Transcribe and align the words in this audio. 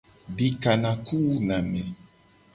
Dikanaku 0.37 1.13
wuna 1.25 1.55
ame. 1.61 1.81